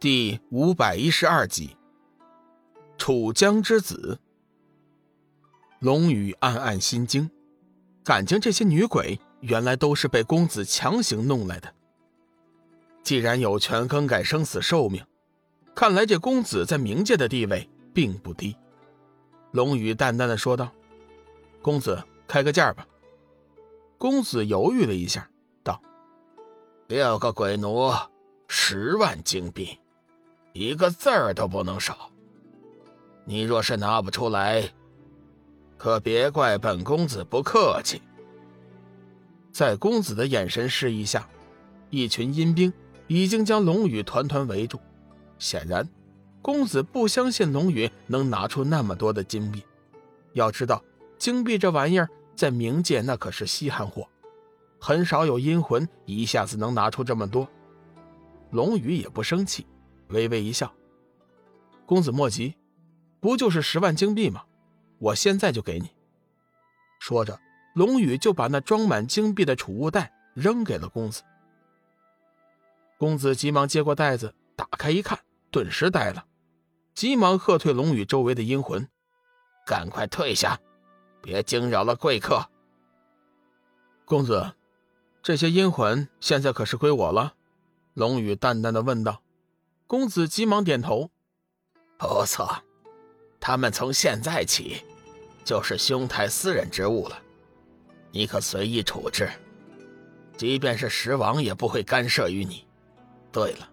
[0.00, 1.76] 第五百一十二集，
[2.96, 4.20] 楚江之子。
[5.80, 7.28] 龙宇暗暗心惊，
[8.04, 11.74] 感情这些女鬼原来都是被公子强行弄来的。
[13.02, 15.04] 既然有权更改生死寿命，
[15.74, 18.56] 看来这公子在冥界的地位并不低。
[19.50, 20.70] 龙宇淡淡的说道
[21.60, 22.86] ：“公子开个价吧。”
[23.98, 25.28] 公子犹豫了一下，
[25.64, 25.82] 道
[26.86, 27.90] ：“六个鬼奴，
[28.46, 29.76] 十万金币。”
[30.58, 32.10] 一个字儿都不能少。
[33.24, 34.68] 你若是拿不出来，
[35.76, 38.02] 可别怪本公子不客气。
[39.52, 41.28] 在公子的眼神示意下，
[41.90, 42.72] 一群阴兵
[43.06, 44.80] 已经将龙宇团团围住。
[45.38, 45.88] 显然，
[46.42, 49.62] 公子不相信龙宇能拿出那么多的金币。
[50.32, 50.82] 要知道，
[51.18, 54.08] 金币这玩意儿在冥界那可是稀罕货，
[54.80, 57.48] 很少有阴魂一下子能拿出这么多。
[58.50, 59.64] 龙宇也不生气。
[60.08, 60.72] 微微一笑，
[61.86, 62.54] 公子莫急，
[63.20, 64.44] 不就是十万金币吗？
[64.98, 65.90] 我现在就给你。
[66.98, 67.38] 说着，
[67.74, 71.22] 龙宇就把那装满金币的储物袋扔给了公子。
[72.98, 75.18] 公子急忙接过袋子，打开一看，
[75.50, 76.26] 顿时呆了，
[76.94, 78.88] 急忙喝退龙宇周围的阴魂
[79.64, 80.58] ：“赶快退下，
[81.22, 82.48] 别惊扰了贵客。”
[84.04, 84.54] 公子，
[85.22, 87.34] 这些阴魂现在可是归我了。”
[87.94, 89.22] 龙宇淡淡的问道。
[89.88, 91.10] 公子急忙点头
[91.96, 92.62] ：“不错，
[93.40, 94.82] 他们从现在起
[95.42, 97.18] 就是兄台私人之物了，
[98.12, 99.30] 你可随意处置，
[100.36, 102.66] 即便是十王也不会干涉于你。
[103.32, 103.66] 对了，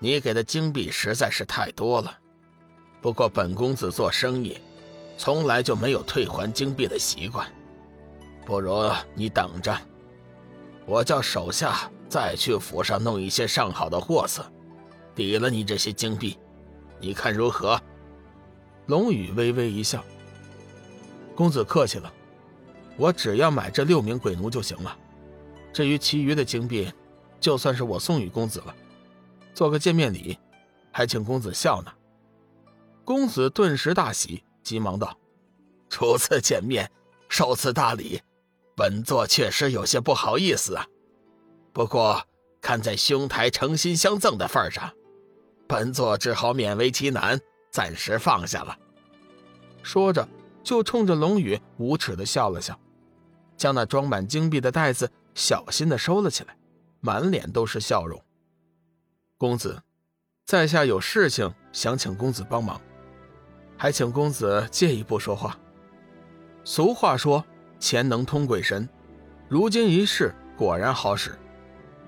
[0.00, 2.18] 你给的金币实在是太多了，
[3.00, 4.58] 不过本公子做生意
[5.16, 7.48] 从来就没有退还金币的习惯，
[8.44, 9.78] 不如你等着，
[10.86, 14.44] 我叫手下再去府上弄一些上好的货色。”
[15.20, 16.38] 抵了你这些金币，
[16.98, 17.78] 你看如何？
[18.86, 20.02] 龙宇微微一笑
[21.36, 22.10] ：“公子客气了，
[22.96, 24.96] 我只要买这六名鬼奴就行了。
[25.74, 26.90] 至于其余的金币，
[27.38, 28.74] 就算是我送与公子了，
[29.52, 30.38] 做个见面礼，
[30.90, 31.94] 还请公子笑纳。”
[33.04, 35.14] 公子顿时大喜，急忙道
[35.90, 36.90] ：“初次见面，
[37.28, 38.22] 受此大礼，
[38.74, 40.86] 本座确实有些不好意思啊。
[41.74, 42.22] 不过
[42.62, 44.90] 看在兄台诚心相赠的份上。”
[45.70, 48.76] 本座只好勉为其难，暂时放下了。
[49.84, 50.28] 说着，
[50.64, 52.76] 就冲着龙宇无耻的笑了笑，
[53.56, 56.56] 将那装满金币的袋子小心的收了起来，
[56.98, 58.20] 满脸都是笑容。
[59.38, 59.80] 公子，
[60.44, 62.80] 在下有事情想请公子帮忙，
[63.76, 65.56] 还请公子借一步说话。
[66.64, 67.44] 俗话说
[67.78, 68.88] 钱能通鬼神，
[69.48, 71.38] 如今一试，果然好使。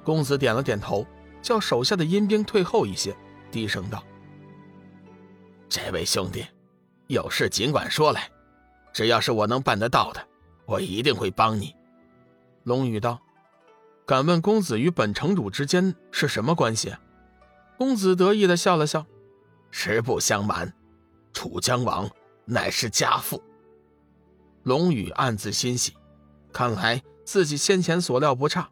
[0.03, 1.07] 公子点了点头，
[1.41, 3.17] 叫手下的阴兵退后一些。
[3.53, 4.03] 低声道
[5.69, 6.45] ：“这位兄弟，
[7.07, 8.29] 有事尽管说来，
[8.93, 10.27] 只要是我能办得到的，
[10.67, 11.77] 我一定会帮你。”
[12.65, 13.21] 龙宇道
[14.07, 16.95] ：“敢问公子与本城主之间是什么关系？”
[17.77, 19.05] 公子得意的笑了笑
[19.71, 20.73] ：“实不相瞒，
[21.33, 22.09] 楚江王
[22.47, 23.43] 乃是家父。”
[24.65, 25.93] 龙宇暗自欣喜，
[26.53, 28.71] 看来自己先前所料不差。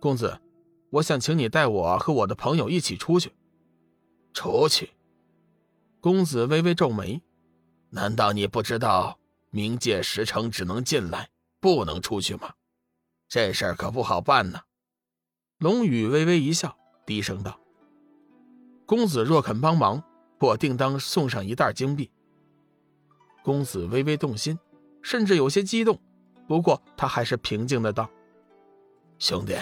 [0.00, 0.40] 公子，
[0.88, 3.30] 我想请你带我和我的朋友一起出去。
[4.32, 4.90] 出去，
[6.00, 7.22] 公子微微皱眉，
[7.90, 9.18] 难道你不知道
[9.52, 11.28] 冥界石城只能进来，
[11.60, 12.54] 不能出去吗？
[13.28, 14.60] 这事儿可不好办呢。
[15.58, 17.60] 龙宇微微一笑，低声道
[18.86, 20.02] ：“公子若肯帮忙，
[20.40, 22.10] 我定当送上一袋金币。”
[23.44, 24.58] 公子微微动心，
[25.02, 26.00] 甚至有些激动，
[26.48, 28.10] 不过他还是平静的道
[29.18, 29.54] ：“兄弟，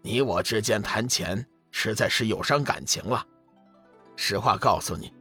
[0.00, 3.26] 你我之间谈钱，实在是有伤感情了。”
[4.16, 5.12] 实话告诉你，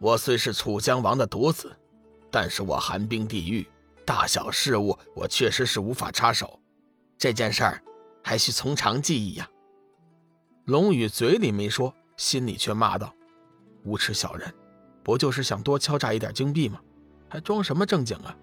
[0.00, 1.70] 我虽是楚江王的独子，
[2.30, 3.68] 但是我寒冰地狱，
[4.04, 6.58] 大小事务我确实是无法插手。
[7.18, 7.80] 这件事儿
[8.22, 9.48] 还需从长计议呀。
[10.64, 13.14] 龙宇嘴里没说，心里却骂道
[13.84, 14.52] ：“无耻小人，
[15.02, 16.80] 不就是想多敲诈一点金币吗？
[17.28, 18.36] 还装什么正经啊？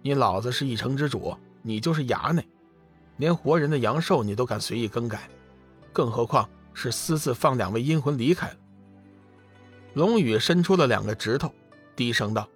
[0.00, 2.46] 你老子是一城之主，你就是衙内，
[3.16, 5.28] 连活人的阳寿你都敢随意更改，
[5.92, 8.56] 更何况是私自放两位阴魂离开了。”
[9.98, 11.52] 龙宇伸出了两个指头，
[11.96, 12.48] 低声道：“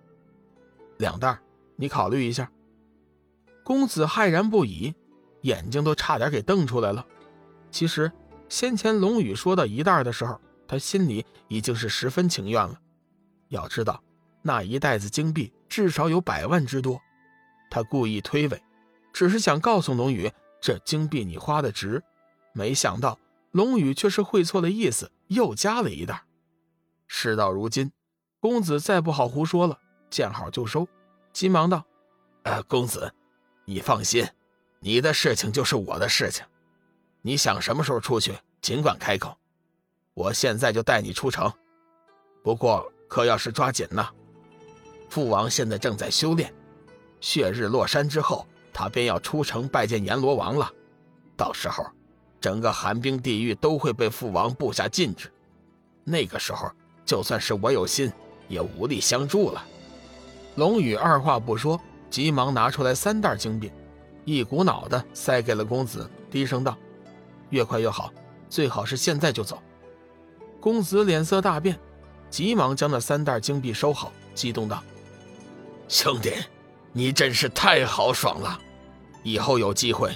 [0.98, 1.40] 两袋，
[1.74, 2.48] 你考虑一下。”
[3.64, 4.94] 公子骇然不已，
[5.40, 7.04] 眼睛都差点给瞪出来了。
[7.68, 8.12] 其实
[8.48, 12.78] 先前龙宇说到一袋的时候，他心里已经是十分情愿了。
[13.48, 14.00] 要知道，
[14.42, 17.00] 那一袋子金币至少有百万之多。
[17.68, 18.56] 他故意推诿，
[19.12, 20.30] 只是想告诉龙宇，
[20.60, 22.00] 这金币你花的值。
[22.54, 23.18] 没想到
[23.50, 26.22] 龙宇却是会错了意思，又加了一袋。
[27.14, 27.92] 事到如今，
[28.40, 29.78] 公子再不好胡说了，
[30.08, 30.88] 见好就收，
[31.30, 31.84] 急忙道
[32.44, 33.12] ：“呃，公子，
[33.66, 34.26] 你放心，
[34.80, 36.42] 你的事情就是我的事情，
[37.20, 39.36] 你想什么时候出去，尽管开口，
[40.14, 41.52] 我现在就带你出城。
[42.42, 44.10] 不过可要是抓紧了，
[45.10, 46.52] 父王现在正在修炼，
[47.20, 50.72] 血日落山之后，他便要出城拜见阎罗王了，
[51.36, 51.86] 到时候。”
[52.40, 55.32] 整个寒冰地狱都会被父王布下禁制，
[56.02, 56.68] 那个时候，
[57.04, 58.12] 就算是我有心，
[58.49, 59.64] 也无力相助了。
[60.56, 63.70] 龙宇二话不说，急忙拿出来三袋金币，
[64.25, 66.76] 一股脑的塞给了公子，低声道
[67.50, 68.12] ：“越快越好，
[68.49, 69.62] 最好是现在就走。”
[70.60, 71.78] 公子脸色大变，
[72.31, 74.82] 急忙将那三袋金币收好，激动道
[75.88, 76.32] ：“兄弟，
[76.93, 78.58] 你真是太豪爽了！
[79.22, 80.10] 以后有机会。”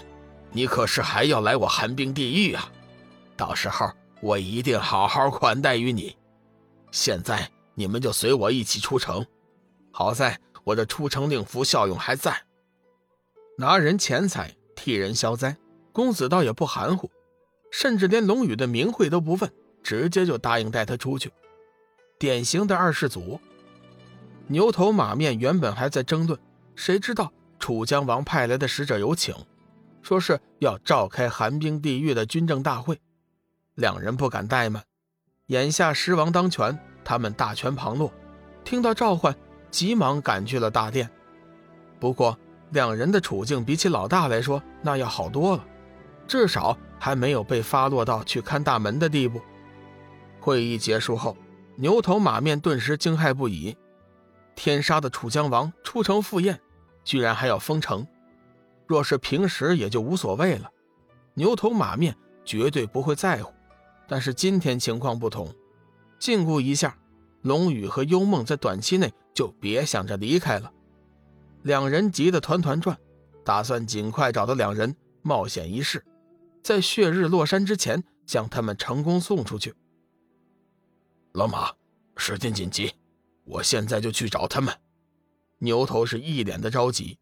[0.53, 2.71] 你可是还要来我寒冰地狱啊！
[3.37, 3.91] 到时候
[4.23, 6.17] 我一定好好款待于你。
[6.97, 9.27] 现在你们就随我一起出城。
[9.93, 12.45] 好在我的出城令符效用还在，
[13.59, 15.55] 拿人钱财替人消灾。
[15.93, 17.11] 公子倒也不含糊，
[17.71, 19.53] 甚至连龙宇的名讳都不问，
[19.83, 21.31] 直接就答应带他出去。
[22.19, 23.39] 典型的二世祖。
[24.47, 26.41] 牛头马面原本还在争论，
[26.77, 29.35] 谁知道楚江王派来的使者有请。
[30.01, 32.99] 说是要召开寒冰地狱的军政大会，
[33.75, 34.83] 两人不敢怠慢。
[35.47, 38.13] 眼下狮王当权，他们大权旁落，
[38.65, 39.33] 听到召唤，
[39.71, 41.09] 急忙赶去了大殿。
[42.01, 42.37] 不过，
[42.71, 45.65] 两人的处境比起老大来说，那要好多了，
[46.27, 49.41] 至少还没有被发落到去看大门的地步。
[50.41, 51.37] 会议结束后，
[51.77, 53.77] 牛头马面顿时惊骇不已：
[54.57, 56.61] 天杀的楚江王出城赴宴，
[57.05, 58.05] 居然还要封城！
[58.85, 60.69] 若是平时也就无所谓了，
[61.35, 63.53] 牛头马面绝对不会在乎。
[64.09, 65.53] 但是今天情况不同，
[66.19, 66.97] 禁锢一下，
[67.43, 70.73] 龙宇和幽梦在短期内就别想着离开了。
[71.63, 72.97] 两人急得团团转，
[73.45, 76.05] 打算尽快找到两人，冒险一试，
[76.63, 79.75] 在血日落山之前将他们成功送出去。
[81.33, 81.73] 老马，
[82.17, 82.93] 时间紧急，
[83.45, 84.73] 我现在就去找他们。
[85.59, 87.19] 牛头是一脸的着急。